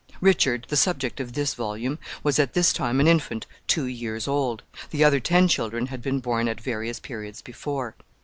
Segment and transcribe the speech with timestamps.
[0.19, 4.63] Richard, the subject of this volume, was at this time an infant two years old.
[4.89, 7.95] The other ten children had been born at various periods before.